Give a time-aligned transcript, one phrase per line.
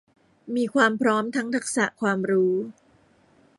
[0.55, 2.55] มีความพร้อมทั้งทักษะความรู้